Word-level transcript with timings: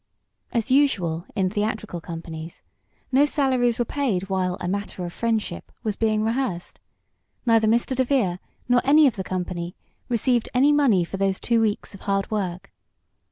As 0.51 0.71
usual 0.71 1.25
in 1.35 1.51
theatrical 1.51 2.01
companies, 2.01 2.63
no 3.11 3.27
salaries 3.27 3.77
were 3.77 3.85
paid 3.85 4.29
while 4.31 4.57
"A 4.59 4.67
Matter 4.67 5.05
of 5.05 5.13
Friendship" 5.13 5.71
was 5.83 5.95
being 5.95 6.23
rehearsed. 6.23 6.79
Neither 7.45 7.67
Mr. 7.67 7.95
DeVere, 7.95 8.39
nor 8.67 8.81
any 8.83 9.05
of 9.05 9.15
the 9.15 9.23
company, 9.23 9.75
received 10.09 10.49
any 10.55 10.71
money 10.71 11.03
for 11.05 11.17
those 11.17 11.39
two 11.39 11.61
weeks 11.61 11.93
of 11.93 12.01
hard 12.01 12.31
work. 12.31 12.71